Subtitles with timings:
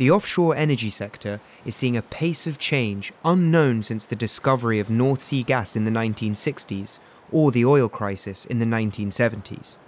[0.00, 4.88] The offshore energy sector is seeing a pace of change unknown since the discovery of
[4.88, 6.98] North Sea gas in the 1960s
[7.30, 9.78] or the oil crisis in the 1970s.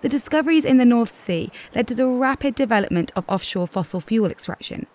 [0.00, 4.30] The discoveries in the North Sea led to the rapid development of offshore fossil fuel
[4.30, 4.86] extraction.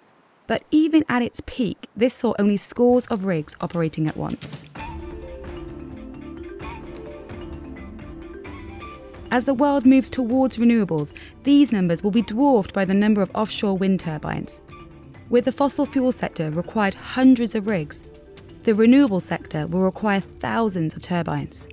[0.47, 4.65] But even at its peak, this saw only scores of rigs operating at once.
[9.31, 11.13] As the world moves towards renewables,
[11.45, 14.61] these numbers will be dwarfed by the number of offshore wind turbines.
[15.29, 18.03] With the fossil fuel sector required hundreds of rigs,
[18.63, 21.69] the renewable sector will require thousands of turbines.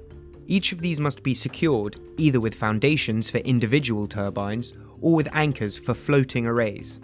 [0.47, 5.77] Each of these must be secured either with foundations for individual turbines or with anchors
[5.77, 7.01] for floating arrays.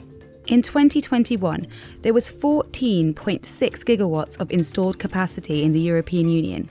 [0.47, 1.67] In 2021,
[2.03, 6.71] there was 14.6 gigawatts of installed capacity in the European Union.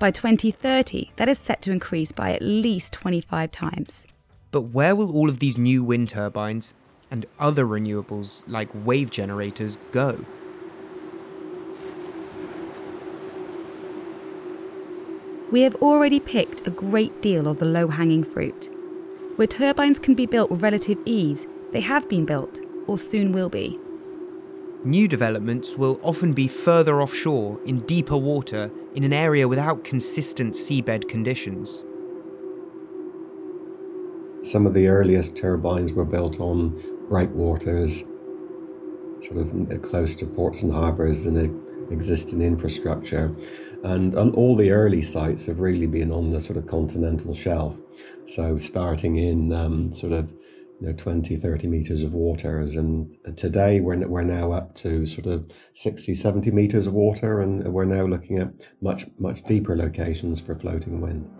[0.00, 4.06] By 2030, that is set to increase by at least 25 times.
[4.50, 6.72] But where will all of these new wind turbines
[7.10, 10.24] and other renewables like wave generators go?
[15.52, 18.70] We have already picked a great deal of the low hanging fruit.
[19.36, 23.50] Where turbines can be built with relative ease, they have been built, or soon will
[23.50, 23.78] be.
[24.84, 30.54] New developments will often be further offshore in deeper water in an area without consistent
[30.54, 31.84] seabed conditions.
[34.40, 38.04] Some of the earliest turbines were built on breakwaters,
[39.20, 43.30] sort of close to ports and harbours and existing infrastructure.
[43.84, 47.78] And all the early sites have really been on the sort of continental shelf.
[48.24, 50.32] So starting in um, sort of
[50.80, 55.04] you know 20 30 meters of waters and uh, today we're, we're now up to
[55.04, 58.48] sort of 60 70 meters of water and we're now looking at
[58.80, 61.30] much much deeper locations for floating wind.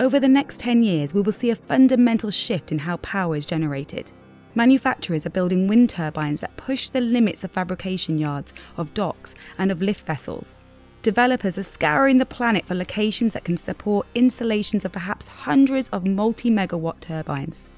[0.00, 3.44] Over the next 10 years we will see a fundamental shift in how power is
[3.44, 4.12] generated.
[4.54, 9.70] Manufacturers are building wind turbines that push the limits of fabrication yards of docks and
[9.70, 10.60] of lift vessels.
[11.02, 16.06] Developers are scouring the planet for locations that can support installations of perhaps hundreds of
[16.06, 17.68] multi megawatt turbines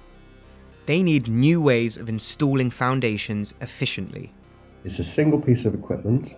[0.90, 4.32] they need new ways of installing foundations efficiently.
[4.82, 6.34] It's a single piece of equipment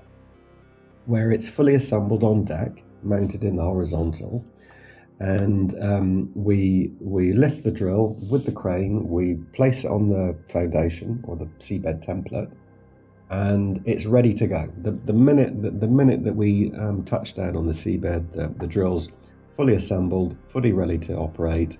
[1.06, 4.44] where it's fully assembled on deck, mounted in the horizontal,
[5.20, 10.36] and um, we we lift the drill with the crane, we place it on the
[10.50, 12.52] foundation or the seabed template,
[13.30, 14.70] and it's ready to go.
[14.76, 18.48] The, the minute that the minute that we um, touch down on the seabed, the,
[18.58, 19.08] the drill's
[19.56, 21.78] fully assembled, fully ready to operate,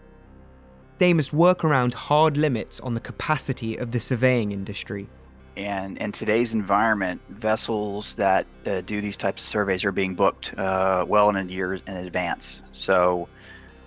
[0.99, 5.09] they must work around hard limits on the capacity of the surveying industry.
[5.57, 10.57] And in today's environment, vessels that uh, do these types of surveys are being booked
[10.59, 12.63] uh, well in a year in advance.
[12.73, 13.29] So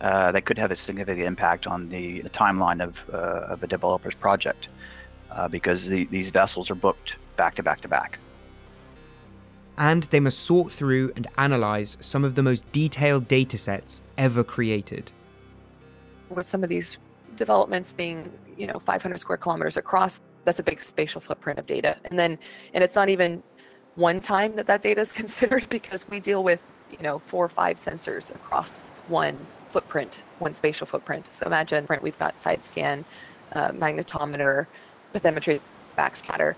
[0.01, 3.67] uh, that could have a significant impact on the, the timeline of, uh, of a
[3.67, 4.69] developer's project
[5.31, 8.19] uh, because the, these vessels are booked back to back to back.
[9.77, 14.43] And they must sort through and analyze some of the most detailed data sets ever
[14.43, 15.11] created.
[16.29, 16.97] With some of these
[17.35, 21.97] developments being, you know, 500 square kilometers across, that's a big spatial footprint of data.
[22.05, 22.37] And then,
[22.73, 23.43] and it's not even
[23.95, 27.49] one time that that data is considered because we deal with, you know, four or
[27.49, 28.71] five sensors across
[29.07, 29.37] one
[29.69, 31.27] footprint, one spatial footprint.
[31.31, 33.03] So imagine we've got side scan,
[33.53, 34.67] uh, magnetometer,
[35.13, 35.59] bathymetry,
[35.97, 36.55] backscatter,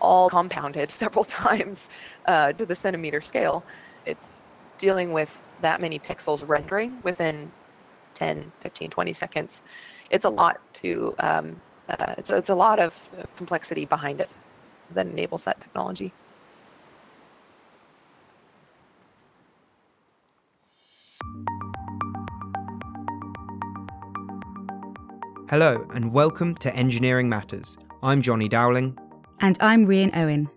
[0.00, 1.86] all compounded several times
[2.26, 3.64] uh, to the centimeter scale.
[4.04, 4.28] It's
[4.78, 7.50] dealing with that many pixels rendering within
[8.16, 9.60] 10, 15, 20 seconds
[10.10, 12.94] it's a lot to um, uh, it's, it's a lot of
[13.36, 14.34] complexity behind it
[14.92, 16.12] that enables that technology.
[25.48, 27.76] Hello, and welcome to Engineering Matters.
[28.02, 28.98] I'm Johnny Dowling.
[29.40, 30.50] And I'm Rian Owen.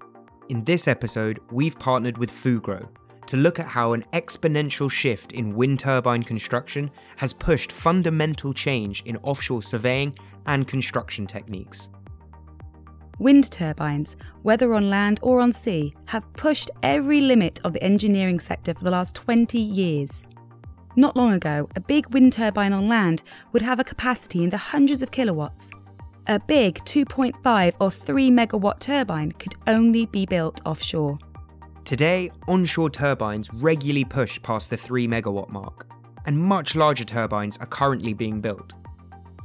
[0.50, 2.90] In this episode, we've partnered with Fugro,
[3.30, 9.04] to look at how an exponential shift in wind turbine construction has pushed fundamental change
[9.04, 10.16] in offshore surveying
[10.48, 11.92] and construction techniques.
[13.20, 18.40] Wind turbines, whether on land or on sea, have pushed every limit of the engineering
[18.40, 20.24] sector for the last 20 years.
[20.96, 23.22] Not long ago, a big wind turbine on land
[23.52, 25.70] would have a capacity in the hundreds of kilowatts.
[26.26, 31.20] A big 2.5 or 3 megawatt turbine could only be built offshore.
[31.90, 35.92] Today, onshore turbines regularly push past the 3 megawatt mark,
[36.28, 38.74] and much larger turbines are currently being built.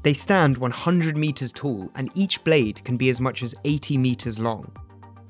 [0.03, 4.39] They stand 100 metres tall, and each blade can be as much as 80 metres
[4.39, 4.71] long.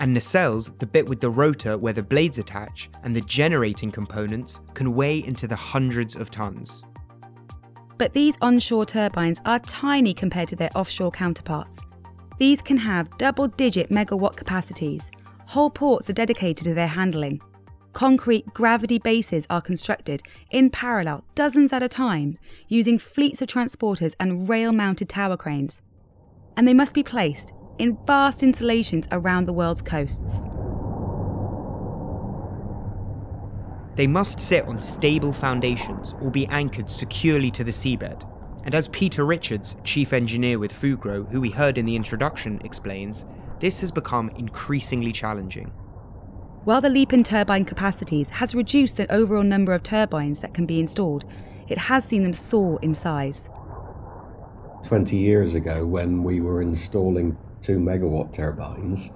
[0.00, 4.60] And nacelles, the bit with the rotor where the blades attach, and the generating components
[4.74, 6.82] can weigh into the hundreds of tons.
[7.96, 11.78] But these onshore turbines are tiny compared to their offshore counterparts.
[12.40, 15.12] These can have double digit megawatt capacities.
[15.46, 17.40] Whole ports are dedicated to their handling.
[17.92, 22.36] Concrete gravity bases are constructed in parallel, dozens at a time,
[22.66, 25.80] using fleets of transporters and rail mounted tower cranes.
[26.56, 30.44] And they must be placed in vast installations around the world's coasts.
[33.94, 38.28] They must sit on stable foundations or be anchored securely to the seabed.
[38.64, 43.24] And as Peter Richards, chief engineer with Fugro, who we heard in the introduction, explains,
[43.60, 45.72] this has become increasingly challenging.
[46.64, 50.64] While the leap in turbine capacities has reduced the overall number of turbines that can
[50.64, 51.24] be installed,
[51.68, 53.50] it has seen them soar in size.
[54.82, 59.10] 20 years ago, when we were installing 2 megawatt turbines,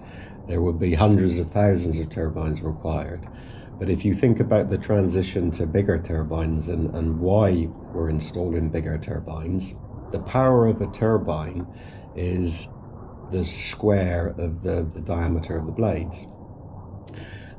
[0.47, 3.27] there would be hundreds of thousands of turbines required.
[3.79, 8.71] But if you think about the transition to bigger turbines and, and why we're installing
[8.71, 9.75] bigger turbines,
[10.11, 11.67] the power of a turbine
[12.17, 12.67] is
[13.31, 16.27] the square of the, the diameter of the blades.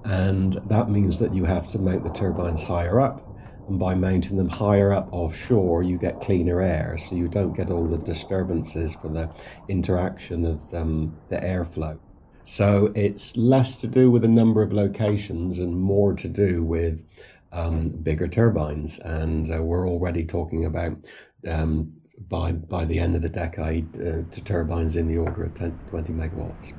[0.05, 3.25] And that means that you have to mount the turbines higher up.
[3.67, 6.97] And by mounting them higher up offshore, you get cleaner air.
[6.97, 9.29] So you don't get all the disturbances for the
[9.67, 11.99] interaction of um, the airflow.
[12.45, 17.03] So it's less to do with the number of locations and more to do with
[17.51, 18.97] um, bigger turbines.
[18.99, 20.93] And uh, we're already talking about
[21.47, 21.93] um,
[22.27, 25.79] by by the end of the decade uh, to turbines in the order of 10,
[25.87, 26.73] 20 megawatts.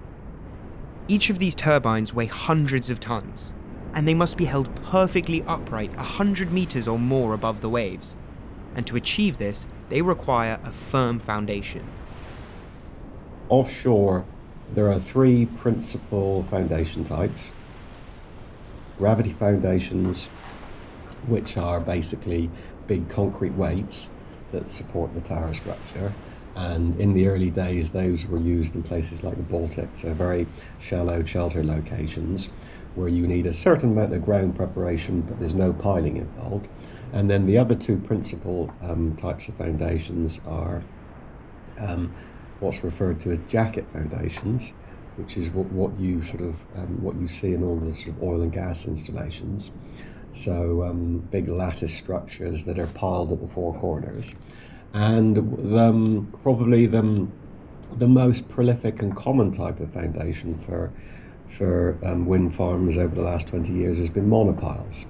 [1.08, 3.54] Each of these turbines weigh hundreds of tons,
[3.94, 8.16] and they must be held perfectly upright 100 meters or more above the waves.
[8.74, 11.84] And to achieve this, they require a firm foundation.
[13.48, 14.24] Offshore,
[14.74, 17.54] there are three principal foundation types
[18.98, 20.26] gravity foundations,
[21.26, 22.50] which are basically
[22.86, 24.10] big concrete weights
[24.52, 26.12] that support the tower structure.
[26.56, 30.46] And in the early days, those were used in places like the Baltic, so very
[30.78, 32.48] shallow shelter locations
[32.96, 36.68] where you need a certain amount of ground preparation, but there's no piling involved.
[37.12, 40.80] And then the other two principal um, types of foundations are
[41.78, 42.12] um,
[42.60, 44.74] what's referred to as jacket foundations,
[45.16, 48.16] which is what, what you sort of um, what you see in all the sort
[48.16, 49.70] of oil and gas installations.
[50.32, 54.34] So um, big lattice structures that are piled at the four corners,
[54.92, 57.26] and the, probably the
[57.96, 60.92] the most prolific and common type of foundation for
[61.46, 65.04] for um, wind farms over the last 20 years has been monopiles.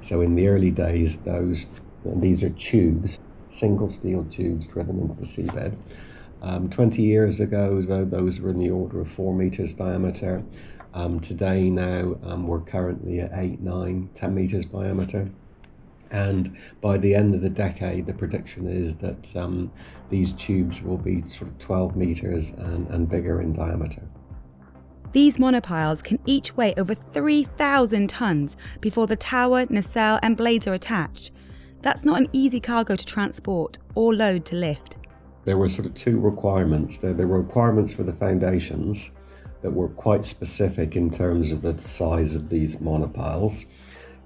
[0.00, 1.68] So in the early days, those
[2.04, 3.18] these are tubes,
[3.48, 5.74] single steel tubes driven into the seabed,
[6.42, 10.44] um, 20 years ago, though, those were in the order of four meters diameter.
[10.96, 15.28] Um, today, now, um, we're currently at 8, 9, 10 meters diameter.
[16.10, 19.70] And by the end of the decade, the prediction is that um,
[20.08, 24.08] these tubes will be sort of 12 meters and, and bigger in diameter.
[25.12, 30.74] These monopiles can each weigh over 3,000 tons before the tower, nacelle, and blades are
[30.74, 31.30] attached.
[31.82, 34.96] That's not an easy cargo to transport or load to lift
[35.46, 36.98] there were sort of two requirements.
[36.98, 39.12] There, there were requirements for the foundations
[39.66, 43.66] that were quite specific in terms of the size of these monopiles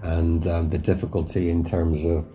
[0.02, 2.26] and um, the difficulty in terms of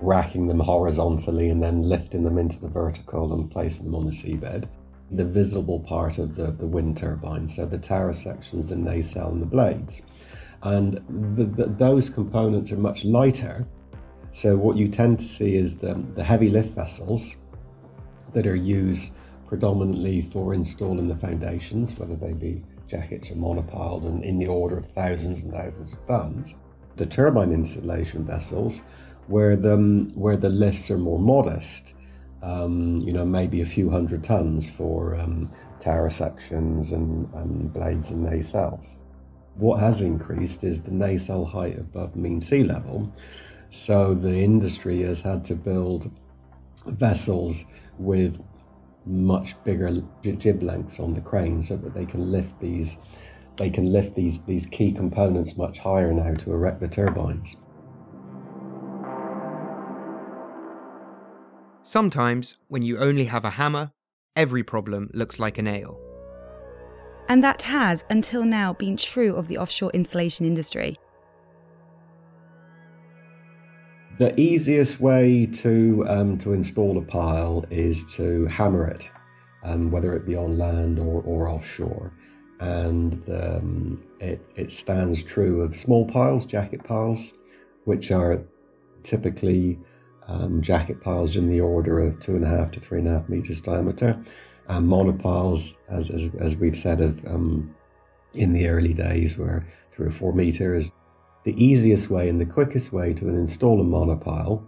[0.00, 4.12] racking them horizontally and then lifting them into the vertical and placing them on the
[4.12, 4.66] seabed.
[5.10, 9.42] The visible part of the, the wind turbine, so the tower sections, the nacelle, and
[9.42, 10.02] the blades.
[10.62, 11.00] And
[11.36, 13.66] the, the, those components are much lighter.
[14.30, 17.34] So, what you tend to see is the, the heavy lift vessels,
[18.34, 19.12] that are used
[19.46, 24.76] predominantly for installing the foundations, whether they be jackets or monopiled, and in the order
[24.76, 26.54] of thousands and thousands of tons.
[26.96, 28.82] The turbine installation vessels,
[29.26, 29.76] where the,
[30.14, 31.94] where the lifts are more modest,
[32.42, 38.10] um, you know, maybe a few hundred tons for um, tower sections and um, blades
[38.10, 38.96] and nacelles.
[39.56, 43.10] What has increased is the nacelle height above mean sea level.
[43.70, 46.10] So the industry has had to build
[46.86, 47.64] vessels
[47.98, 48.40] with
[49.06, 49.90] much bigger
[50.22, 52.96] jib lengths on the crane so that they can lift these
[53.56, 57.56] they can lift these these key components much higher now to erect the turbines.
[61.82, 63.92] Sometimes, when you only have a hammer,
[64.34, 66.00] every problem looks like a nail.
[67.28, 70.96] And that has, until now, been true of the offshore installation industry.
[74.16, 79.10] The easiest way to um, to install a pile is to hammer it,
[79.64, 82.12] um, whether it be on land or, or offshore.
[82.60, 87.32] And um, it, it stands true of small piles, jacket piles,
[87.86, 88.40] which are
[89.02, 89.80] typically
[90.28, 93.18] um, jacket piles in the order of two and a half to three and a
[93.18, 94.16] half meters diameter.
[94.68, 97.74] And monopiles, as, as, as we've said of um,
[98.34, 100.92] in the early days, were three or four meters.
[101.44, 104.64] The easiest way and the quickest way to install a monopile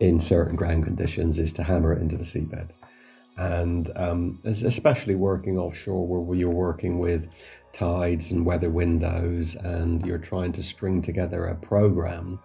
[0.00, 2.70] in certain ground conditions is to hammer it into the seabed.
[3.36, 7.26] And um, especially working offshore where you're working with
[7.72, 12.38] tides and weather windows and you're trying to string together a program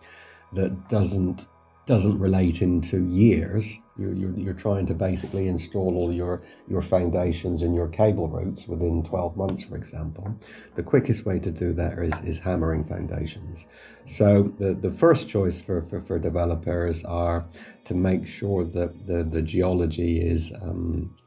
[0.54, 1.46] that doesn't
[1.90, 3.80] doesn't relate into years.
[3.98, 8.68] You're, you're, you're, trying to basically install all your, your foundations and your cable routes
[8.68, 10.36] within 12 months, for example.
[10.76, 13.66] The quickest way to do that is, is hammering foundations.
[14.06, 17.48] So the, the first choice for, for, for developers are
[17.86, 21.18] to make sure that the, the geology is, um,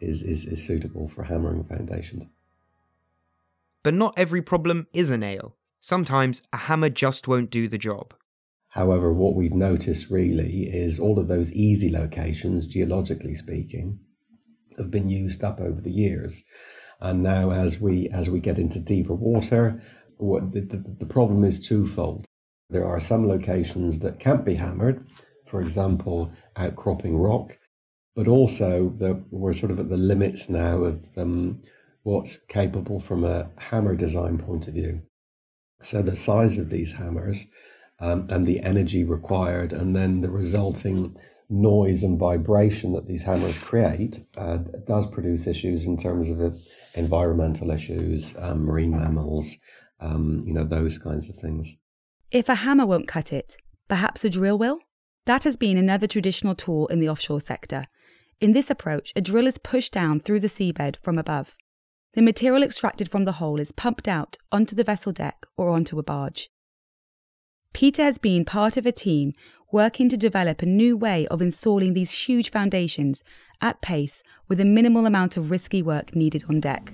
[0.00, 2.26] is, is, is suitable for hammering foundations.
[3.82, 5.56] But not every problem is a nail.
[5.80, 8.12] Sometimes a hammer just won't do the job.
[8.70, 13.98] However, what we've noticed really is all of those easy locations, geologically speaking,
[14.78, 16.44] have been used up over the years.
[17.00, 19.82] And now, as we as we get into deeper water,
[20.18, 22.26] what the, the, the problem is twofold.
[22.68, 25.04] There are some locations that can't be hammered,
[25.48, 27.58] for example, outcropping rock,
[28.14, 31.60] but also that we're sort of at the limits now of um,
[32.04, 35.02] what's capable from a hammer design point of view.
[35.82, 37.46] So the size of these hammers
[38.00, 41.16] um, and the energy required, and then the resulting
[41.50, 46.56] noise and vibration that these hammers create uh, does produce issues in terms of uh,
[46.94, 49.56] environmental issues, um, marine mammals,
[50.00, 51.76] um, you know, those kinds of things.
[52.30, 53.56] If a hammer won't cut it,
[53.88, 54.78] perhaps a drill will?
[55.26, 57.86] That has been another traditional tool in the offshore sector.
[58.40, 61.56] In this approach, a drill is pushed down through the seabed from above.
[62.14, 65.98] The material extracted from the hole is pumped out onto the vessel deck or onto
[65.98, 66.50] a barge.
[67.72, 69.32] Peter has been part of a team
[69.72, 73.22] working to develop a new way of installing these huge foundations
[73.60, 76.92] at pace with a minimal amount of risky work needed on deck.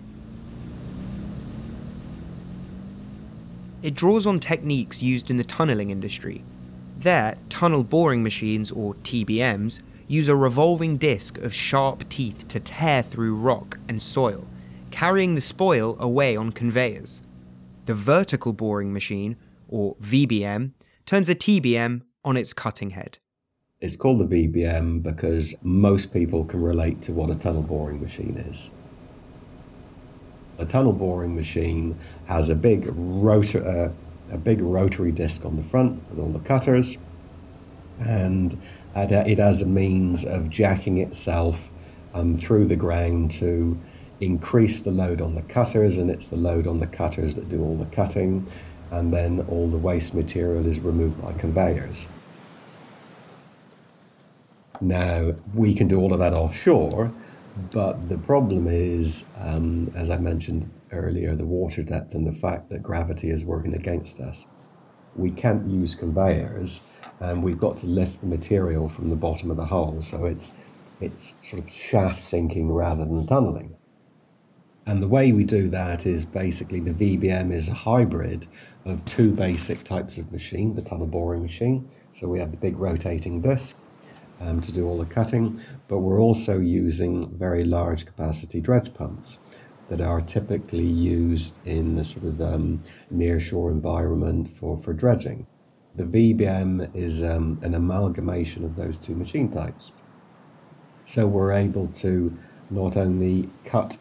[3.82, 6.44] It draws on techniques used in the tunnelling industry.
[6.98, 13.02] There, tunnel boring machines, or TBMs, use a revolving disc of sharp teeth to tear
[13.02, 14.46] through rock and soil,
[14.90, 17.22] carrying the spoil away on conveyors.
[17.84, 19.36] The vertical boring machine
[19.68, 20.72] or VBM,
[21.04, 23.18] turns a TBM on its cutting head.
[23.80, 28.36] It's called the VBM because most people can relate to what a tunnel boring machine
[28.48, 28.70] is.
[30.58, 33.92] A tunnel boring machine has a big rotor, uh,
[34.32, 36.96] a big rotary disc on the front with all the cutters,
[38.06, 38.58] and
[38.94, 41.70] it has a means of jacking itself
[42.14, 43.78] um, through the ground to
[44.20, 47.62] increase the load on the cutters, and it's the load on the cutters that do
[47.62, 48.46] all the cutting
[48.90, 52.06] and then all the waste material is removed by conveyors.
[54.80, 57.10] Now, we can do all of that offshore,
[57.70, 62.68] but the problem is, um, as I mentioned earlier, the water depth and the fact
[62.70, 64.46] that gravity is working against us.
[65.14, 66.82] We can't use conveyors,
[67.20, 70.52] and we've got to lift the material from the bottom of the hull, so it's
[71.00, 73.76] it's sort of shaft sinking rather than tunneling.
[74.86, 78.46] And the way we do that is basically the VBM is a hybrid
[78.86, 81.88] of two basic types of machine the tunnel boring machine.
[82.12, 83.76] So we have the big rotating disc
[84.40, 89.38] um, to do all the cutting, but we're also using very large capacity dredge pumps
[89.88, 95.46] that are typically used in the sort of um, near shore environment for, for dredging.
[95.96, 99.92] The VBM is um, an amalgamation of those two machine types.
[101.04, 102.36] So we're able to
[102.70, 103.96] not only cut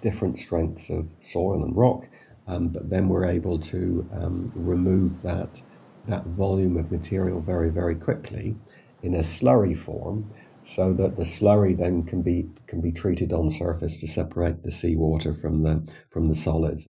[0.00, 2.08] different strengths of soil and rock,
[2.46, 5.62] um, but then we're able to um, remove that
[6.06, 8.56] that volume of material very very quickly
[9.02, 10.30] in a slurry form,
[10.62, 14.70] so that the slurry then can be can be treated on surface to separate the
[14.70, 16.86] seawater from the from the solids.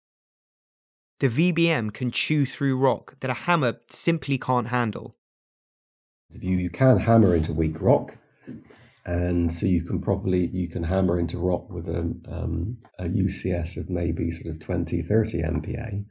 [1.20, 5.16] The VBM can chew through rock that a hammer simply can't handle.
[6.32, 8.18] You, you can hammer into weak rock,
[9.06, 13.78] and so you can probably you can hammer into rock with a, um, a UCS
[13.78, 16.06] of maybe sort of 20 30 MPa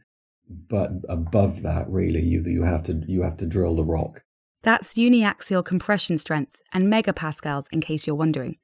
[0.68, 4.22] but above that really you you have to you have to drill the rock.
[4.62, 8.56] That's uniaxial compression strength and megapascals in case you're wondering.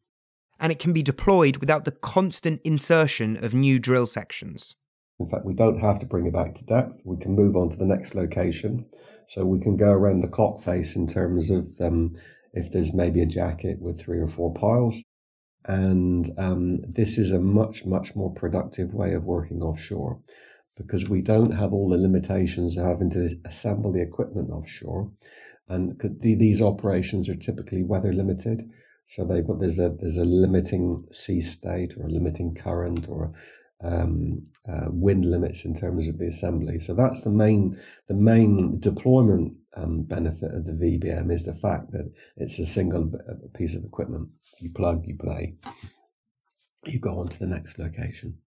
[0.59, 4.75] And it can be deployed without the constant insertion of new drill sections.
[5.19, 7.03] In fact we don't have to bring it back to depth.
[7.05, 8.87] We can move on to the next location.
[9.29, 12.13] So we can go around the clock face in terms of um,
[12.57, 15.05] if there's maybe a jacket with three or four piles.
[15.67, 20.21] And um, this is a much, much more productive way of working offshore
[20.77, 25.11] because we don't have all the limitations of having to assemble the equipment offshore.
[25.69, 28.71] And these operations are typically weather limited.
[29.07, 33.33] So they've got there's a there's a limiting sea state or a limiting current or
[33.83, 36.81] um, uh, wind limits in terms of the assembly.
[36.81, 37.77] So that's the main
[38.09, 43.13] the main deployment um, benefit of the VBM is the fact that it's a single
[43.55, 44.31] piece of equipment.
[44.59, 45.57] You plug, you play,
[46.87, 48.39] you go on to the next location.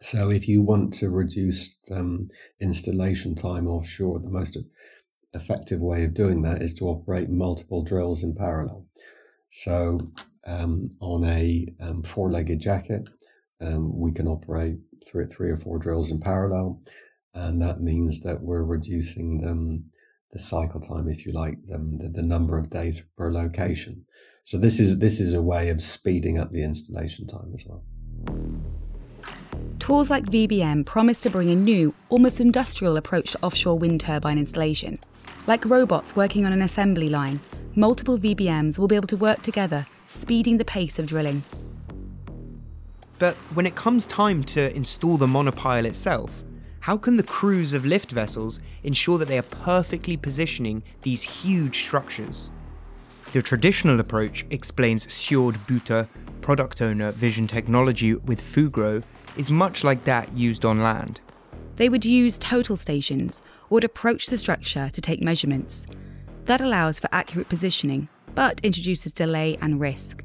[0.00, 2.28] So if you want to reduce um,
[2.60, 4.56] installation time offshore, the most
[5.34, 8.86] effective way of doing that is to operate multiple drills in parallel.
[9.50, 10.00] So
[10.46, 13.08] um, on a um, four-legged jacket,
[13.60, 16.80] um, we can operate three, three or four drills in parallel,
[17.34, 19.84] and that means that we're reducing them
[20.32, 24.04] the cycle time, if you like, them the, the number of days per location.
[24.44, 27.84] So this is this is a way of speeding up the installation time as well.
[29.78, 34.38] Tools like VBM promise to bring a new, almost industrial approach to offshore wind turbine
[34.38, 34.98] installation.
[35.46, 37.40] Like robots working on an assembly line,
[37.74, 41.42] multiple VBMs will be able to work together, speeding the pace of drilling.
[43.18, 46.42] But when it comes time to install the monopile itself,
[46.80, 51.84] how can the crews of lift vessels ensure that they are perfectly positioning these huge
[51.84, 52.50] structures?
[53.32, 56.08] The traditional approach, explains Sjoerd Buter,
[56.40, 59.02] product owner Vision Technology with Fugro,
[59.36, 61.20] is much like that used on land.
[61.76, 65.86] They would use total stations or would approach the structure to take measurements.
[66.46, 70.22] That allows for accurate positioning, but introduces delay and risk.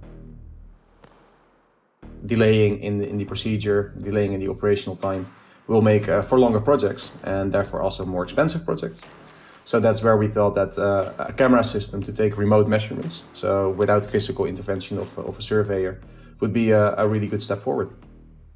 [2.25, 5.27] Delaying in the, in the procedure, delaying in the operational time
[5.67, 9.01] will make uh, for longer projects and therefore also more expensive projects.
[9.65, 13.71] So that's where we thought that uh, a camera system to take remote measurements, so
[13.71, 16.01] without physical intervention of, of a surveyor,
[16.41, 17.89] would be a, a really good step forward.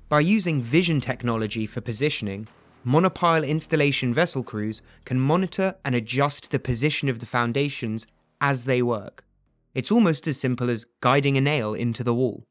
[0.09, 2.47] By using vision technology for positioning,
[2.85, 8.05] monopile installation vessel crews can monitor and adjust the position of the foundations
[8.41, 9.25] as they work.
[9.73, 12.43] It's almost as simple as guiding a nail into the wall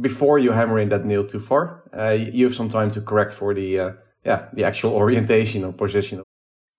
[0.00, 3.32] before you hammer in that nail too far, uh, you have some time to correct
[3.32, 3.92] for the uh,
[4.24, 6.22] yeah the actual orientation or position.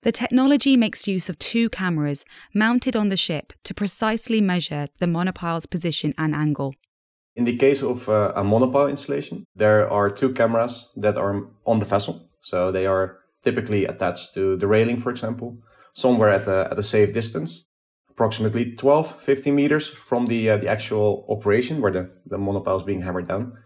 [0.04, 5.08] The technology makes use of two cameras mounted on the ship to precisely measure the
[5.08, 6.76] monopile's position and angle.
[7.36, 11.80] In the case of uh, a monopile installation, there are two cameras that are on
[11.80, 12.30] the vessel.
[12.42, 15.58] So they are typically attached to the railing, for example,
[15.94, 17.66] somewhere at a, at a safe distance
[18.16, 22.84] approximately 12, 15 meters from the uh, the actual operation where the, the monopile is
[22.84, 23.58] being hammered down,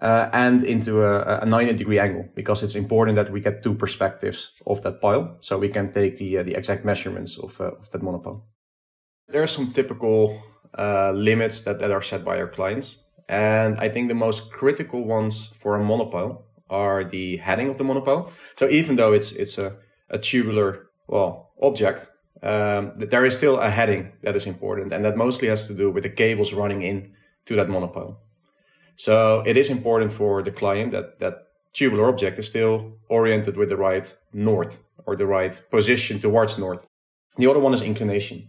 [0.00, 3.74] uh, and into a, a 90 degree angle because it's important that we get two
[3.74, 7.70] perspectives of that pile so we can take the uh, the exact measurements of, uh,
[7.80, 8.42] of that monopile.
[9.28, 10.42] There are some typical
[10.76, 15.06] uh, limits that, that are set by our clients, and I think the most critical
[15.06, 18.30] ones for a monopile are the heading of the monopile.
[18.56, 19.76] So even though it's it's a,
[20.10, 22.10] a tubular well object,
[22.42, 25.90] um, there is still a heading that is important, and that mostly has to do
[25.90, 27.12] with the cables running in
[27.46, 28.16] to that monopile.
[28.96, 33.68] So it is important for the client that that tubular object is still oriented with
[33.68, 36.86] the right north or the right position towards north.
[37.36, 38.48] The other one is inclination.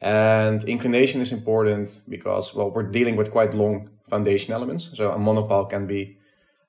[0.00, 4.90] And inclination is important because, well, we're dealing with quite long foundation elements.
[4.92, 6.18] So a monopile can be,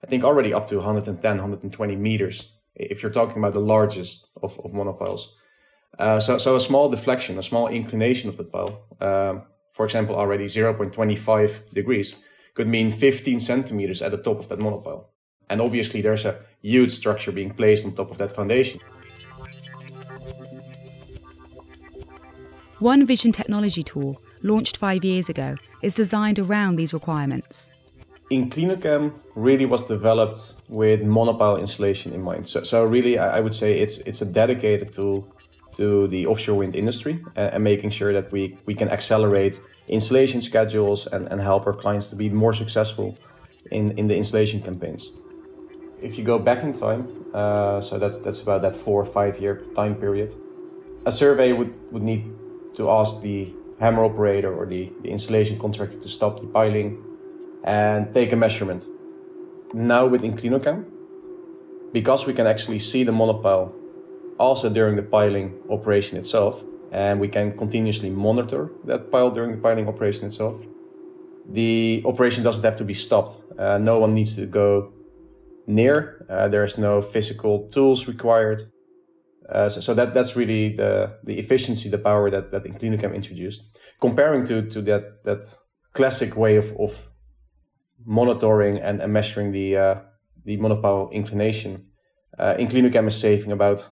[0.03, 4.57] I think, already up to 110, 120 meters if you're talking about the largest of,
[4.63, 5.33] of monopiles.
[5.97, 10.15] Uh, so, so a small deflection, a small inclination of the pile, um, for example,
[10.15, 12.15] already 0.25 degrees,
[12.53, 15.05] could mean 15 centimeters at the top of that monopile.
[15.49, 18.79] And obviously, there's a huge structure being placed on top of that foundation.
[22.79, 27.69] One Vision technology tool, launched five years ago, is designed around these requirements.
[28.31, 32.47] Inclinocam really was developed with monopile installation in mind.
[32.47, 35.27] So, so really, I would say it's it's a dedicated tool
[35.75, 41.07] to the offshore wind industry and, making sure that we, we can accelerate installation schedules
[41.07, 43.17] and, and help our clients to be more successful
[43.71, 45.11] in, in the installation campaigns.
[46.01, 49.39] If you go back in time, uh, so that's, that's about that four or five
[49.39, 50.33] year time period,
[51.05, 52.31] a survey would, would need
[52.75, 57.03] to ask the hammer operator or the, the installation contractor to stop the piling
[57.63, 58.87] and take a measurement.
[59.73, 60.85] Now with Inclinocam,
[61.91, 63.73] because we can actually see the monopile
[64.37, 66.63] also during the piling operation itself.
[66.91, 70.65] And we can continuously monitor that pile during the piling operation itself.
[71.49, 73.43] The operation doesn't have to be stopped.
[73.57, 74.93] Uh, no one needs to go
[75.67, 76.25] near.
[76.29, 78.61] Uh, there's no physical tools required.
[79.49, 83.77] Uh, so, so, that that's really the the efficiency, the power that that Inclinocam introduced,
[84.01, 85.55] comparing to to that that
[85.93, 87.07] classic way of of
[88.05, 89.95] monitoring and, and measuring the uh,
[90.45, 91.85] the monopile inclination.
[92.39, 93.89] Uh, is saving about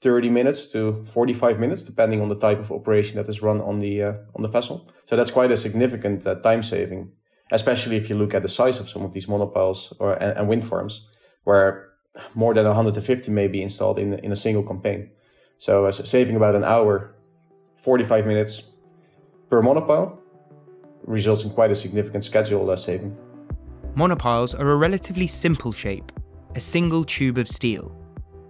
[0.00, 3.78] 30 minutes to 45 minutes, depending on the type of operation that is run on
[3.78, 4.88] the uh, on the vessel.
[5.06, 7.10] So that's quite a significant uh, time saving,
[7.50, 10.48] especially if you look at the size of some of these monopiles or and, and
[10.48, 11.08] wind farms,
[11.44, 11.88] where
[12.34, 15.10] more than 150 may be installed in in a single campaign.
[15.58, 17.14] So uh, saving about an hour,
[17.76, 18.64] 45 minutes
[19.48, 20.18] per monopile
[21.04, 23.16] results in quite a significant schedule uh, saving.
[23.94, 26.12] Monopiles are a relatively simple shape,
[26.54, 27.96] a single tube of steel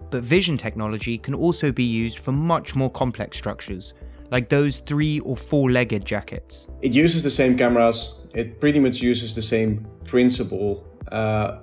[0.09, 3.93] but vision technology can also be used for much more complex structures,
[4.31, 6.69] like those three or four legged jackets.
[6.81, 11.59] It uses the same cameras, it pretty much uses the same principle uh,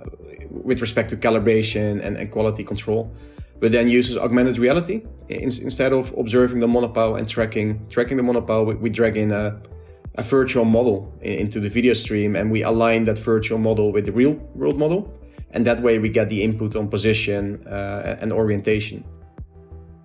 [0.51, 3.13] with respect to calibration and, and, quality control,
[3.61, 5.03] but then uses augmented reality.
[5.29, 9.33] In, instead of observing the monopile and tracking, tracking the monopile, we, we drag in
[9.33, 9.61] a,
[10.17, 14.13] a virtual model into the video stream and we align that virtual model with the
[14.13, 15.13] real world model
[15.55, 19.05] and that way we get the input on position uh, and orientation.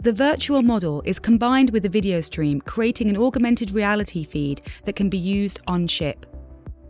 [0.01, 4.95] The virtual model is combined with the video stream, creating an augmented reality feed that
[4.95, 6.25] can be used on ship.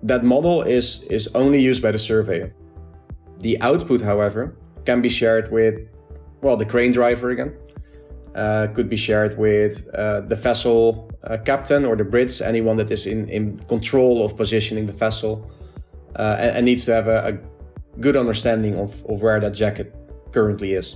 [0.03, 2.53] That model is, is only used by the surveyor.
[3.39, 5.79] The output, however, can be shared with,
[6.41, 7.55] well, the crane driver again,
[8.35, 12.91] uh, could be shared with uh, the vessel uh, captain or the bridge, anyone that
[12.91, 15.49] is in, in control of positioning the vessel
[16.15, 17.48] uh, and, and, needs to have a, a
[17.99, 19.95] good understanding of, of where that jacket
[20.31, 20.95] currently is.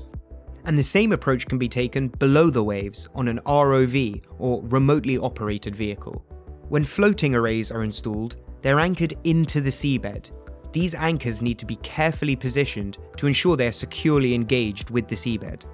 [0.65, 5.17] And the same approach can be taken below the waves on an ROV or remotely
[5.17, 6.25] operated vehicle.
[6.69, 10.31] When floating arrays are installed, they're anchored into the seabed.
[10.71, 15.65] These anchors need to be carefully positioned to ensure they're securely engaged with the seabed.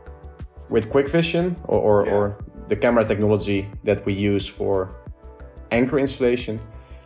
[0.69, 2.13] With Quick Vision or, or, yeah.
[2.13, 4.95] or the camera technology that we use for
[5.71, 6.59] anchor installation,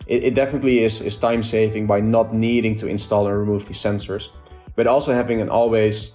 [0.08, 3.82] it, it definitely is, is time saving by not needing to install and remove these
[3.82, 4.30] sensors,
[4.76, 6.14] but also having an always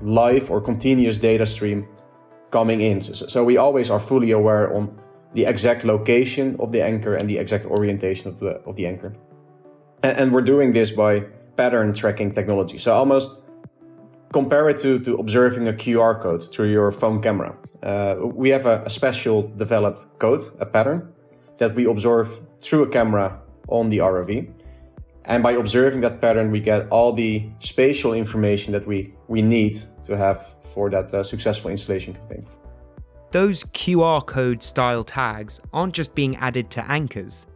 [0.00, 1.86] live or continuous data stream
[2.50, 3.00] coming in.
[3.00, 4.98] So, so, we always are fully aware on
[5.34, 9.14] the exact location of the anchor and the exact orientation of the, of the anchor.
[10.02, 11.20] And, and we're doing this by
[11.56, 12.78] pattern tracking technology.
[12.78, 13.42] So almost
[14.32, 17.56] compare it to, to observing a QR code through your phone camera.
[17.82, 21.12] Uh, we have a, a special developed code, a pattern,
[21.58, 24.52] that we observe through a camera on the ROV.
[25.24, 29.78] And by observing that pattern, we get all the spatial information that we, we need
[30.04, 32.46] to have for that uh, successful installation campaign.
[33.32, 37.46] Those QR code style tags aren't just being added to anchors.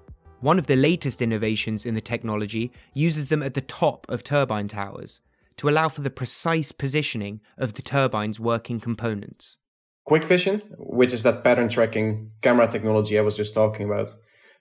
[0.40, 4.68] One of the latest innovations in the technology uses them at the top of turbine
[4.68, 5.20] towers
[5.56, 9.58] to allow for the precise positioning of the turbine's working components.
[10.04, 14.14] Quick Vision, which is that pattern tracking camera technology I was just talking about,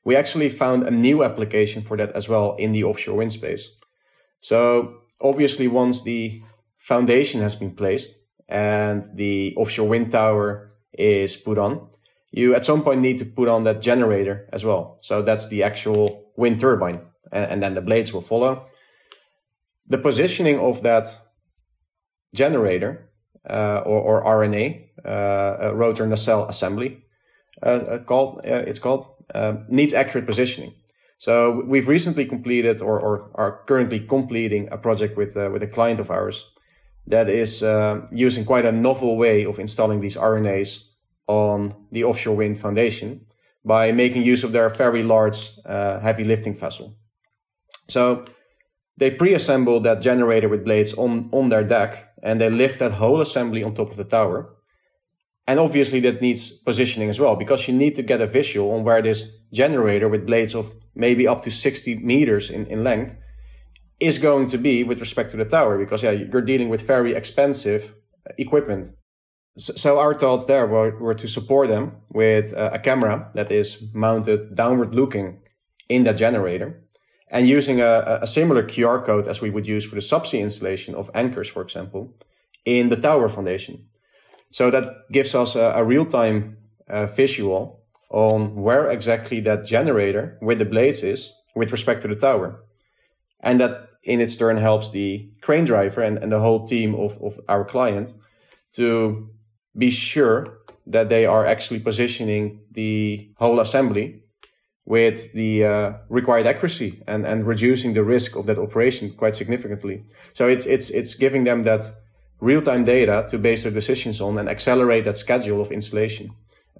[0.05, 3.69] we actually found a new application for that as well in the offshore wind space.
[4.41, 6.41] So obviously, once the
[6.77, 11.89] foundation has been placed and the offshore wind tower is put on,
[12.31, 14.97] you at some point need to put on that generator as well.
[15.01, 18.65] So that's the actual wind turbine, and, then the blades will follow.
[19.87, 21.07] The positioning of that
[22.33, 23.09] generator
[23.47, 27.03] uh, or, or, RNA, uh, rotor nacelle assembly,
[27.61, 30.73] uh, uh called uh, it's called um, needs accurate positioning.
[31.17, 35.67] So we've recently completed or, or are currently completing a project with, uh, with a
[35.67, 36.45] client of ours
[37.07, 40.83] that is uh, using quite a novel way of installing these RNAs
[41.27, 43.25] on the offshore wind foundation
[43.65, 46.97] by making use of their very large uh, heavy lifting vessel.
[47.87, 48.25] So
[48.97, 53.21] they pre-assemble that generator with blades on, on their deck and they lift that whole
[53.21, 54.52] assembly on top of the tower
[55.47, 58.83] and obviously that needs positioning as well, because you need to get a visual on
[58.83, 63.15] where this generator with blades of maybe up to 60 meters in, in length
[63.99, 67.13] is going to be with respect to the tower, because yeah, you're dealing with very
[67.13, 67.93] expensive
[68.27, 68.91] uh, equipment.
[69.57, 73.51] So, so our thoughts there were, were to support them with a, a camera that
[73.51, 75.39] is mounted downward looking
[75.89, 76.81] in that generator
[77.29, 80.95] and using a, a similar QR code as we would use for the subsea installation
[80.95, 82.13] of anchors, for example,
[82.65, 83.85] in the tower foundation.
[84.53, 90.37] So that gives us a, a real time uh, visual on where exactly that generator
[90.41, 92.63] with the blades is with respect to the tower.
[93.39, 97.17] And that in its turn helps the crane driver and, and the whole team of,
[97.23, 98.13] of our client
[98.73, 99.27] to
[99.75, 104.21] be sure that they are actually positioning the whole assembly
[104.85, 110.03] with the uh, required accuracy and, and reducing the risk of that operation quite significantly.
[110.33, 111.89] So it's, it's, it's giving them that
[112.43, 116.31] real-time data to base their decisions on and accelerate that schedule of installation,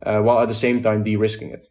[0.05, 1.65] uh, while at the same time de-risking it.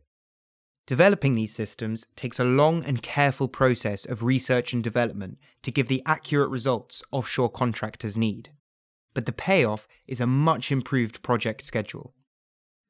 [0.86, 5.88] Developing these systems takes a long and careful process of research and development to give
[5.88, 8.50] the accurate results offshore contractors need.
[9.14, 12.14] but the payoff is a much improved project schedule.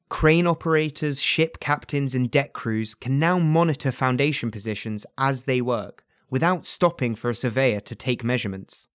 [0.09, 6.03] Crane operators, ship captains, and deck crews can now monitor foundation positions as they work
[6.29, 8.87] without stopping for a surveyor to take measurements.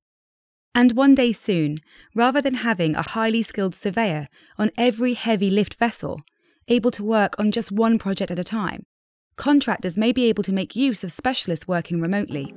[0.74, 1.78] And one day soon,
[2.14, 4.28] rather than having a highly skilled surveyor
[4.58, 6.20] on every heavy lift vessel,
[6.68, 8.84] able to work on just one project at a time,
[9.36, 12.54] contractors may be able to make use of specialists working remotely.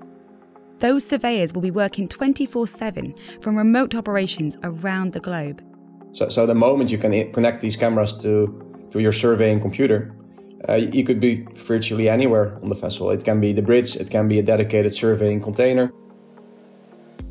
[0.79, 5.63] Those surveyors will be working 24 7 from remote operations around the globe.
[6.11, 10.13] So, so the moment you can connect these cameras to, to your surveying computer,
[10.67, 13.09] uh, you could be virtually anywhere on the vessel.
[13.11, 15.91] It can be the bridge, it can be a dedicated surveying container.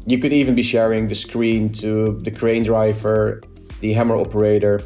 [0.07, 3.43] You could even be sharing the screen to the crane driver,
[3.81, 4.83] the hammer operator,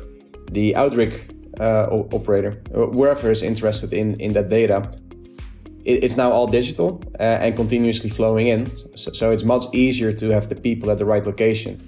[0.50, 1.20] the outrigger
[1.60, 4.90] uh, operator, wherever is interested in, in that data.
[5.84, 10.30] it's now all digital uh, and continuously flowing in, so, so it's much easier to
[10.30, 11.78] have the people at the right location.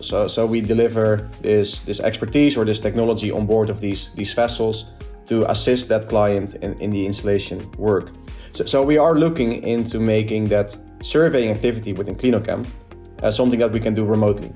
[0.00, 4.32] So, so we deliver this, this expertise or this technology on board of these, these
[4.32, 4.84] vessels
[5.26, 8.10] to assist that client in, in the installation work.
[8.52, 12.66] So, so we are looking into making that surveying activity with Inclinocam
[13.22, 14.52] as something that we can do remotely.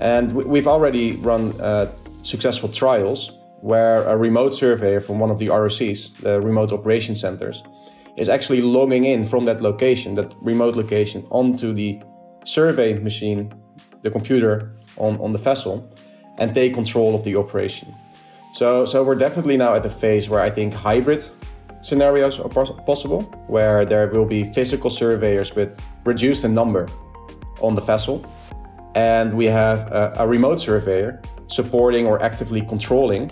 [0.00, 1.86] And we've already run uh,
[2.22, 7.62] successful trials where a remote surveyor from one of the ROCs, the remote operation centers,
[8.16, 12.00] is actually logging in from that location, that remote location, onto the
[12.44, 13.52] survey machine
[14.02, 15.90] the computer on, on the vessel
[16.38, 17.94] and take control of the operation.
[18.52, 21.24] So, so we're definitely now at the phase where I think hybrid
[21.84, 25.70] scenarios are pos- possible, where there will be physical surveyors with
[26.04, 26.88] reduced in number
[27.60, 28.24] on the vessel,
[28.94, 33.30] and we have a, a remote surveyor supporting or actively controlling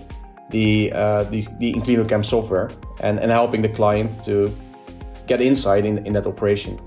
[0.51, 4.55] the uh, the, the Inclinocam software and, and helping the client to
[5.27, 6.79] get insight in, in that operation.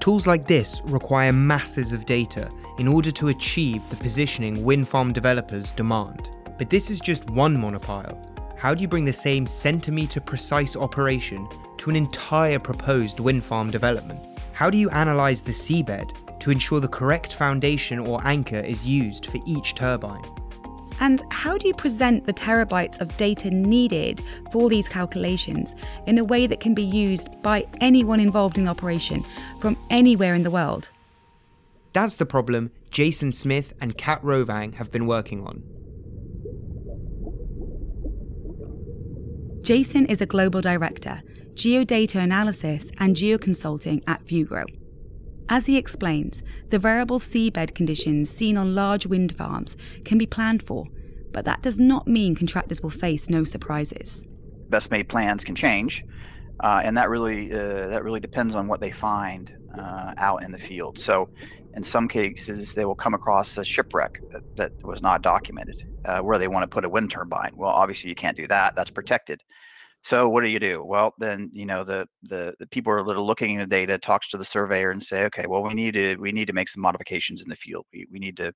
[0.00, 5.12] Tools like this require masses of data in order to achieve the positioning wind farm
[5.12, 6.30] developers demand.
[6.58, 8.16] But this is just one monopile.
[8.58, 13.70] How do you bring the same centimetre precise operation to an entire proposed wind farm
[13.70, 14.20] development?
[14.52, 19.26] How do you analyse the seabed to ensure the correct foundation or anchor is used
[19.26, 20.24] for each turbine?
[20.98, 25.76] And how do you present the terabytes of data needed for these calculations
[26.08, 29.24] in a way that can be used by anyone involved in the operation
[29.60, 30.90] from anywhere in the world?
[31.92, 35.77] That's the problem Jason Smith and Kat Rovang have been working on.
[39.62, 41.22] Jason is a global director,
[41.54, 44.64] geodata analysis and geoconsulting at Fugro.
[45.48, 50.62] As he explains, the variable seabed conditions seen on large wind farms can be planned
[50.62, 50.86] for,
[51.32, 54.26] but that does not mean contractors will face no surprises.
[54.68, 56.04] Best made plans can change,
[56.60, 60.52] uh, and that really uh, that really depends on what they find uh, out in
[60.52, 60.98] the field.
[60.98, 61.30] So,
[61.78, 66.18] in some cases, they will come across a shipwreck that, that was not documented, uh,
[66.18, 67.52] where they want to put a wind turbine.
[67.54, 69.40] Well, obviously, you can't do that; that's protected.
[70.02, 70.82] So what do you do?
[70.84, 74.38] Well, then you know the the, the people are looking at the data, talks to
[74.38, 77.42] the surveyor, and say, okay, well we need to we need to make some modifications
[77.42, 77.86] in the field.
[77.92, 78.52] We we need to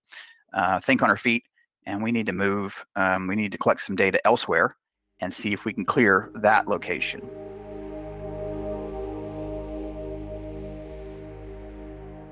[0.53, 1.45] uh, think on our feet,
[1.87, 2.85] and we need to move.
[2.97, 4.75] Um, we need to collect some data elsewhere,
[5.21, 7.21] and see if we can clear that location.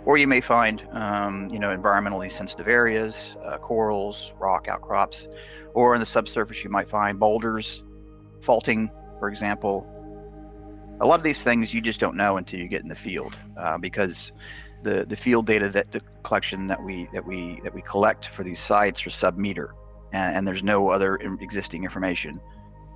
[0.06, 5.28] Or you may find, um, you know, environmentally sensitive areas, uh, corals, rock outcrops,
[5.74, 7.82] or in the subsurface you might find boulders,
[8.40, 9.86] faulting for example.
[11.00, 13.36] A lot of these things you just don't know until you get in the field
[13.56, 14.32] uh, because
[14.82, 18.42] the, the field data that the collection that we that we that we collect for
[18.42, 19.74] these sites are sub-meter,
[20.12, 22.40] and, and there's no other existing information,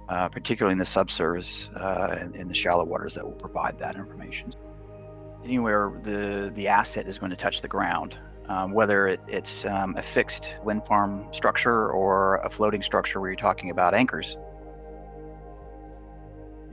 [0.09, 3.97] uh, particularly in the subsurface uh, in, in the shallow waters that will provide that
[3.97, 4.53] information.
[5.45, 8.17] Anywhere the the asset is going to touch the ground,
[8.49, 13.31] um, whether it, it's um, a fixed wind farm structure or a floating structure where
[13.31, 14.37] you're talking about anchors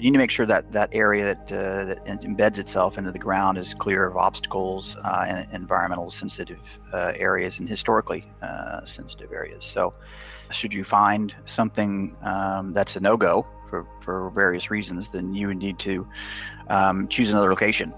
[0.02, 3.20] you need to make sure that that area that, uh, that embeds itself into the
[3.20, 6.60] ground is clear of obstacles uh, and environmental sensitive
[6.92, 9.64] uh, areas and historically uh, sensitive areas.
[9.64, 9.94] So,
[10.50, 15.58] should you find something um, that's a no-go for, for various reasons, then you would
[15.58, 16.08] need to
[16.68, 17.94] um, choose another location.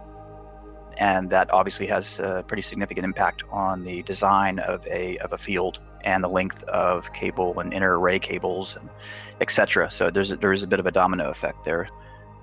[0.97, 5.37] And that obviously has a pretty significant impact on the design of a of a
[5.37, 8.89] field and the length of cable and inter array cables and
[9.41, 9.89] etc.
[9.89, 11.89] So there's a, there is a bit of a domino effect there.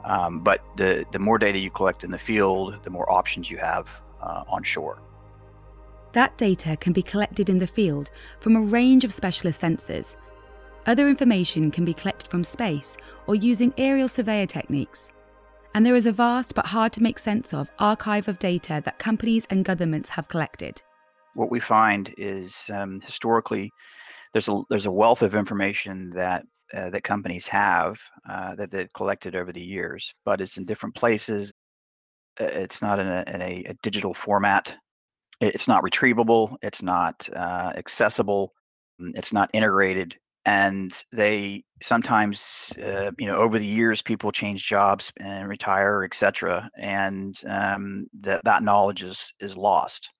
[0.04, 3.58] Um, but the the more data you collect in the field, the more options you
[3.58, 3.88] have
[4.20, 5.00] uh, on shore.
[6.12, 8.10] That data can be collected in the field
[8.40, 10.16] from a range of specialist sensors.
[10.86, 15.10] Other information can be collected from space or using aerial surveyor techniques.
[15.74, 18.98] And there is a vast but hard to make sense of archive of data that
[18.98, 20.82] companies and governments have collected.
[21.34, 23.70] what we find is um, historically
[24.32, 28.92] there's a there's a wealth of information that uh, that companies have uh, that they've
[28.94, 31.52] collected over the years, but it's in different places.
[32.40, 34.74] Uh, it's not in a, in a, a digital format.
[35.40, 36.56] It's not retrievable.
[36.62, 38.52] It's not uh, accessible.
[38.98, 45.12] It's not integrated and they sometimes uh, you know over the years people change jobs
[45.20, 50.10] and retire etc and um, that that knowledge is is lost.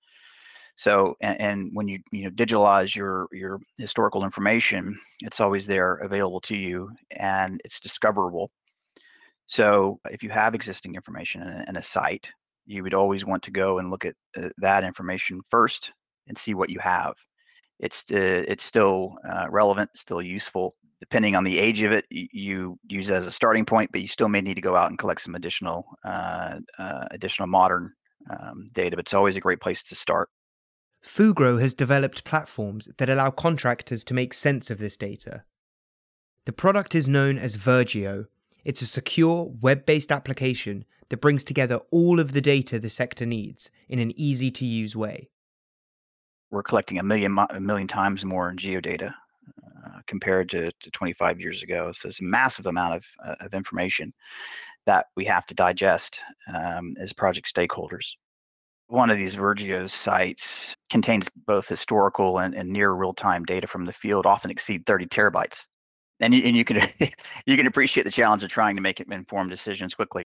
[0.77, 5.97] So and, and, when you you know digitalize your your historical information it's always there
[5.97, 8.51] available to you and it's discoverable.
[9.47, 12.31] So if you have existing information in a, in a site
[12.67, 15.93] you would always want to go and look at uh, that information first
[16.29, 17.15] and see what you have
[17.81, 20.77] it's uh, it's still uh, relevant, still useful.
[21.01, 24.07] Depending on the age of it, you use it as a starting point, but you
[24.07, 26.59] still may need to go out and collect some additional uh,
[27.11, 27.93] additional modern
[28.29, 28.97] um, data.
[28.97, 30.29] But it's always a great place to start.
[31.03, 35.45] Fugro has developed platforms that allow contractors to make sense of this data.
[36.45, 38.27] The product is known as VirGeo.
[38.63, 43.25] It's a secure, web based application that brings together all of the data the sector
[43.25, 45.31] needs in an easy to use way
[46.51, 49.15] we're collecting a million a million times more geodata
[49.87, 51.93] uh, compared to, to 25 years ago.
[51.93, 54.13] So it's a massive amount of, uh, of information
[54.87, 56.21] that we have to digest
[56.53, 58.07] um, as project stakeholders.
[58.89, 63.93] One of these VirGeo sites contains both historical and, and near real-time data from the
[63.93, 65.65] field, often exceed 30 terabytes.
[66.19, 66.89] And you, and you can
[67.47, 70.25] you can appreciate the challenge of trying to make informed decisions quickly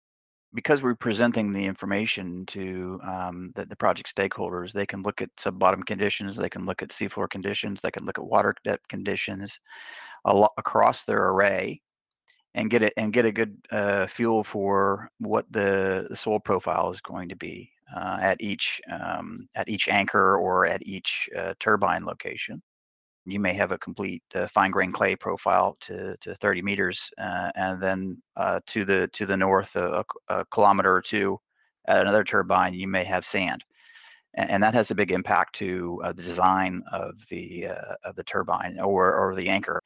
[0.57, 5.29] because we're presenting the information to um, the, the, project stakeholders, they can look at
[5.37, 9.59] sub-bottom conditions, they can look at seafloor conditions, they can look at water depth conditions
[10.25, 11.79] lot across their array,
[12.55, 16.89] and get it and get a good uh, feel for what the, the soil profile
[16.89, 21.53] is going to be uh, at each um, at each anchor or at each uh,
[21.59, 22.63] turbine location
[23.27, 27.51] you may have a complete uh, fine grained clay profile to, to 30 meters, uh,
[27.55, 31.39] and then uh, to the to the north, a, a, kilometer or two,
[31.87, 33.63] at another turbine, you may have sand,
[34.35, 38.15] and, and that has a big impact to uh, the design of the uh, of
[38.15, 39.81] the turbine or or the anchor.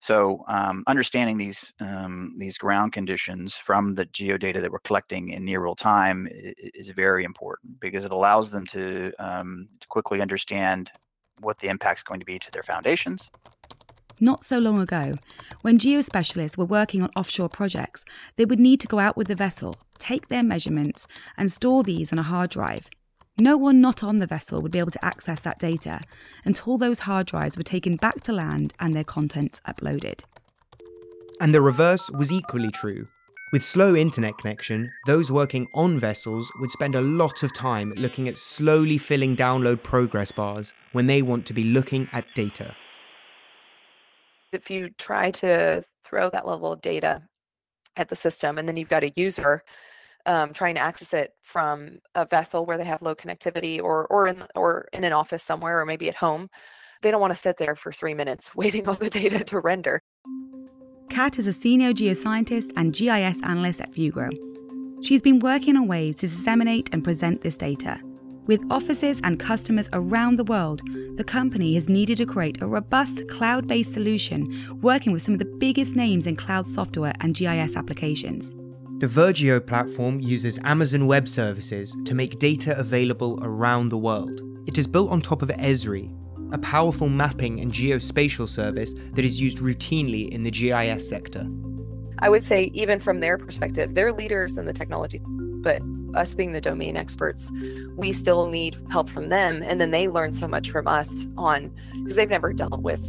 [0.00, 5.46] So um, understanding these um, these ground conditions from the geodata that we're collecting in
[5.46, 10.20] near real time is, is very important because it allows them to, um, to quickly
[10.20, 10.90] understand
[11.40, 13.28] what the impact is going to be to their foundations.
[14.20, 15.12] Not so long ago,
[15.62, 18.04] when geospecialists were working on offshore projects,
[18.36, 22.12] they would need to go out with the vessel, take their measurements, and store these
[22.12, 22.82] on a hard drive.
[23.40, 26.00] No one not on the vessel would be able to access that data
[26.44, 30.20] until those hard drives were taken back to land and their contents uploaded.
[31.40, 33.08] And the reverse was equally true.
[33.54, 38.26] With slow internet connection, those working on vessels would spend a lot of time looking
[38.26, 42.74] at slowly filling download progress bars when they want to be looking at data.
[44.52, 47.22] If you try to throw that level of data
[47.96, 49.62] at the system and then you've got a user
[50.26, 54.26] um, trying to access it from a vessel where they have low connectivity or or
[54.26, 56.50] in or in an office somewhere or maybe at home,
[57.02, 60.02] they don't want to sit there for three minutes waiting on the data to render.
[61.14, 64.30] Kat is a senior geoscientist and GIS analyst at Fugro.
[65.00, 68.00] She's been working on ways to disseminate and present this data.
[68.46, 70.82] With offices and customers around the world,
[71.16, 75.38] the company has needed to create a robust cloud based solution working with some of
[75.38, 78.52] the biggest names in cloud software and GIS applications.
[78.98, 84.40] The VirGeo platform uses Amazon Web Services to make data available around the world.
[84.66, 86.12] It is built on top of Esri,
[86.52, 91.46] a powerful mapping and geospatial service that is used routinely in the GIS sector.
[92.20, 95.82] I would say, even from their perspective, they're leaders in the technology, but
[96.14, 97.50] us being the domain experts,
[97.96, 99.62] we still need help from them.
[99.62, 103.02] And then they learn so much from us on because they've never dealt with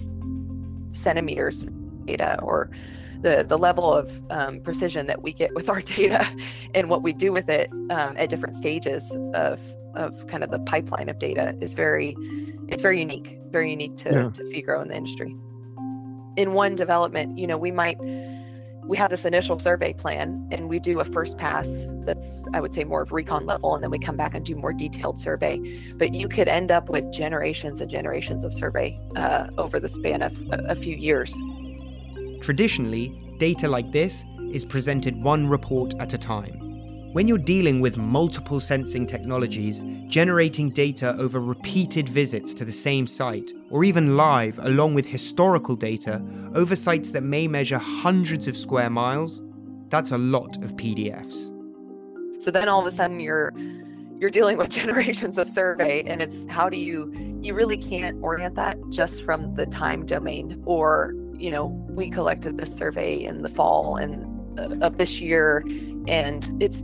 [0.96, 1.66] centimeters
[2.06, 2.70] data or
[3.22, 6.28] the, the level of um, precision that we get with our data
[6.74, 9.60] and what we do with it um, at different stages of
[9.96, 12.16] of kind of the pipeline of data is very
[12.68, 14.30] it's very unique very unique to, yeah.
[14.30, 15.36] to Fugro in the industry.
[16.38, 17.98] In one development you know we might
[18.88, 21.68] we have this initial survey plan and we do a first pass
[22.06, 24.56] that's i would say more of recon level and then we come back and do
[24.56, 25.60] more detailed survey.
[25.96, 30.22] But you could end up with generations and generations of survey uh, over the span
[30.22, 31.34] of a, a few years.
[32.42, 36.65] Traditionally data like this is presented one report at a time
[37.16, 43.08] when you're dealing with multiple sensing technologies, generating data over repeated visits to the same
[43.08, 46.22] site, or even live along with historical data
[46.56, 49.42] over sites that may measure hundreds of square miles,
[49.88, 51.54] that's a lot of PDFs.
[52.44, 53.54] So then all of a sudden you're
[54.20, 58.56] you're dealing with generations of survey and it's how do you you really can't orient
[58.56, 63.50] that just from the time domain or you know we collected this survey in the
[63.50, 65.64] fall and uh, of this year
[66.08, 66.82] and it's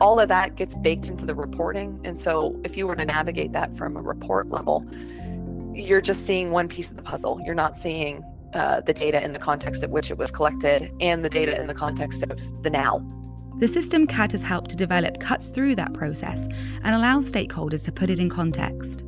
[0.00, 3.52] all of that gets baked into the reporting and so if you were to navigate
[3.52, 4.86] that from a report level
[5.74, 8.22] you're just seeing one piece of the puzzle you're not seeing
[8.54, 11.66] uh, the data in the context of which it was collected and the data in
[11.66, 13.00] the context of the now
[13.58, 16.48] the system Kat has helped to develop cuts through that process
[16.82, 19.04] and allows stakeholders to put it in context.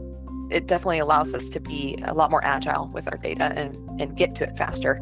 [0.51, 4.17] It definitely allows us to be a lot more agile with our data and, and
[4.17, 5.01] get to it faster.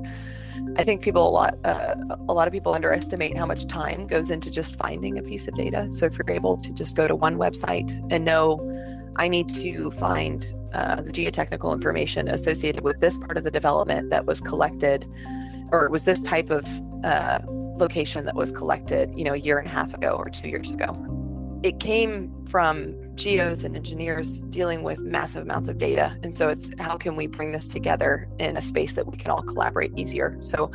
[0.76, 1.94] I think people a lot uh,
[2.28, 5.54] a lot of people underestimate how much time goes into just finding a piece of
[5.54, 5.88] data.
[5.90, 8.60] So if you're able to just go to one website and know
[9.16, 14.08] I need to find uh, the geotechnical information associated with this part of the development
[14.10, 15.06] that was collected,
[15.70, 16.66] or was this type of
[17.04, 17.40] uh,
[17.76, 20.70] location that was collected, you know, a year and a half ago or two years
[20.70, 20.96] ago.
[21.62, 26.16] It came from geos and engineers dealing with massive amounts of data.
[26.22, 29.30] And so it's how can we bring this together in a space that we can
[29.30, 30.36] all collaborate easier?
[30.40, 30.70] So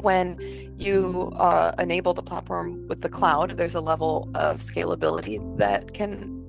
[0.00, 0.38] when
[0.78, 6.44] you uh, enable the platform with the cloud, there's a level of scalability that can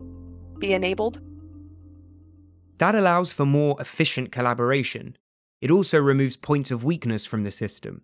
[0.60, 1.22] be enabled.
[2.80, 5.18] That allows for more efficient collaboration.
[5.62, 8.04] It also removes points of weakness from the system.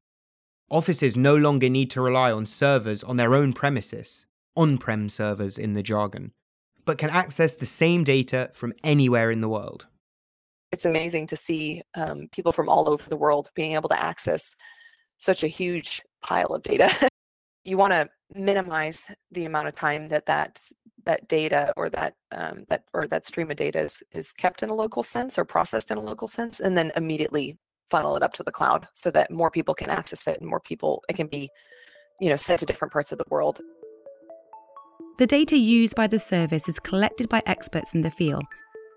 [0.71, 4.25] Offices no longer need to rely on servers on their own premises,
[4.55, 6.31] on prem servers in the jargon,
[6.85, 9.87] but can access the same data from anywhere in the world.
[10.71, 14.43] It's amazing to see um, people from all over the world being able to access
[15.19, 16.91] such a huge pile of data.
[17.63, 20.61] you want to minimize the amount of time that that
[21.05, 24.69] that data or that um, that or that stream of data is, is kept in
[24.69, 27.57] a local sense or processed in a local sense, and then immediately
[27.89, 30.59] funnel it up to the cloud so that more people can access it and more
[30.59, 31.49] people it can be
[32.19, 33.61] you know sent to different parts of the world
[35.17, 38.43] the data used by the service is collected by experts in the field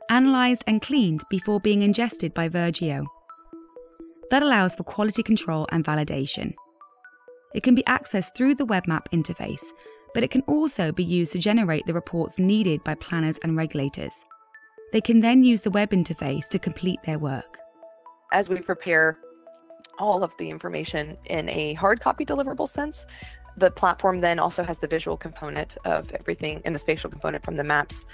[0.08, 3.04] analysed and cleaned before being ingested by VirGeo.
[4.30, 6.54] That allows for quality control and validation.
[7.54, 9.64] It can be accessed through the WebMap interface,
[10.14, 14.24] but it can also be used to generate the reports needed by planners and regulators.
[14.92, 17.58] They can then use the web interface to complete their work
[18.32, 19.18] as we prepare
[19.98, 23.06] all of the information in a hard copy deliverable sense,
[23.56, 27.56] the platform then also has the visual component of everything and the spatial component from
[27.56, 28.04] the maps.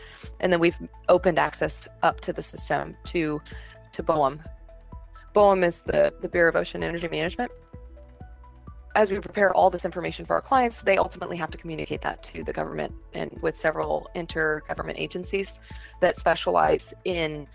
[0.41, 0.77] And then we've
[1.09, 3.41] opened access up to the system to
[3.93, 4.41] to BOEM.
[5.35, 7.51] BOEM is the, the Bureau of Ocean Energy Management.
[8.95, 12.23] As we prepare all this information for our clients, they ultimately have to communicate that
[12.25, 15.59] to the government and with several inter-government agencies
[16.01, 17.47] that specialize in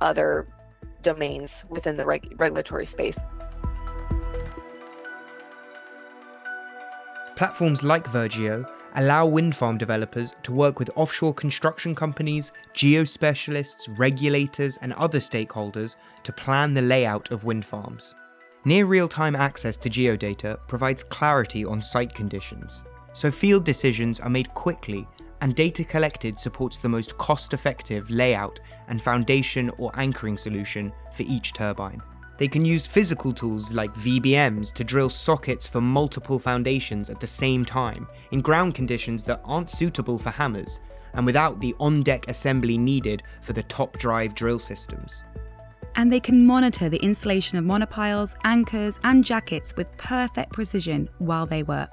[0.00, 0.48] other
[1.02, 3.16] domains within the reg- regulatory space.
[7.36, 14.78] Platforms like VirGeo allow wind farm developers to work with offshore construction companies, geospecialists, regulators,
[14.78, 18.14] and other stakeholders to plan the layout of wind farms.
[18.64, 24.30] Near real time access to geodata provides clarity on site conditions, so field decisions are
[24.30, 25.06] made quickly
[25.42, 31.24] and data collected supports the most cost effective layout and foundation or anchoring solution for
[31.24, 32.00] each turbine.
[32.38, 37.26] They can use physical tools like VBMs to drill sockets for multiple foundations at the
[37.26, 40.80] same time in ground conditions that aren't suitable for hammers
[41.14, 45.24] and without the on deck assembly needed for the top drive drill systems.
[45.94, 51.46] And they can monitor the installation of monopiles, anchors, and jackets with perfect precision while
[51.46, 51.90] they work.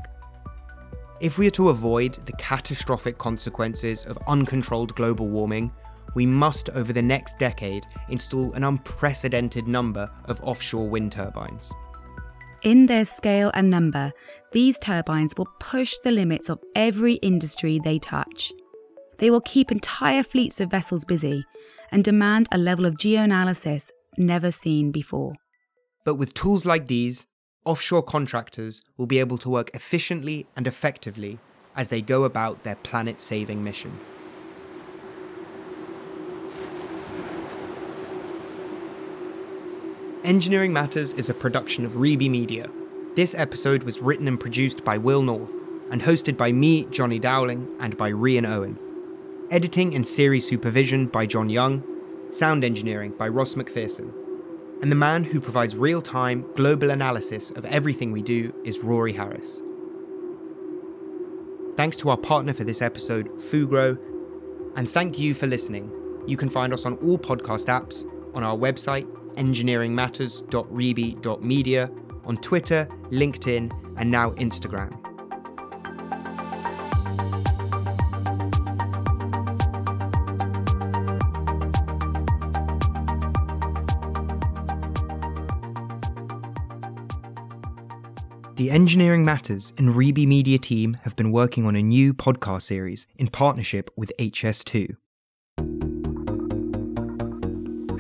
[1.22, 5.72] If we are to avoid the catastrophic consequences of uncontrolled global warming,
[6.14, 11.74] we must, over the next decade, install an unprecedented number of offshore wind turbines.
[12.64, 14.14] In their scale and number,
[14.54, 18.54] these turbines will push the limits of every industry they touch.
[19.18, 21.46] They will keep entire fleets of vessels busy
[21.92, 25.34] and demand a level of geoanalysis never seen before.
[26.06, 27.26] But with tools like these,
[27.66, 31.40] offshore contractors will be able to work efficiently and effectively
[31.76, 33.98] as they go about their planet saving mission.
[40.24, 42.70] Engineering Matters is a production of Reby Media.
[43.16, 45.54] This episode was written and produced by Will North
[45.92, 48.80] and hosted by me, Johnny Dowling, and by Rian Owen.
[49.52, 51.84] Editing and series supervision by John Young.
[52.32, 54.14] Sound engineering by Ross McPherson
[54.84, 59.14] and the man who provides real time, global analysis of everything we do is Rory
[59.14, 59.64] Harris.
[61.78, 63.98] Thanks to our partner for this episode, Fugro,
[64.76, 65.90] and thank you for listening.
[66.28, 68.06] You can find us on all podcast apps,
[68.36, 71.92] on our website, engineeringmatters.reby.media
[72.26, 74.98] on Twitter, LinkedIn, and now Instagram.
[88.56, 93.08] The Engineering Matters and Reby Media team have been working on a new podcast series
[93.18, 94.96] in partnership with HS2.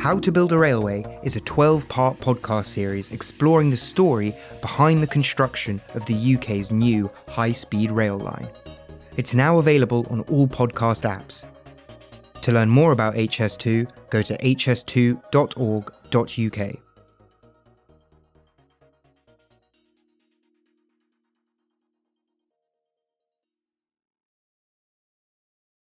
[0.03, 5.01] How to Build a Railway is a 12 part podcast series exploring the story behind
[5.01, 8.49] the construction of the UK's new high speed rail line.
[9.15, 11.45] It's now available on all podcast apps.
[12.41, 15.23] To learn more about HS2, go to hs2.org.uk.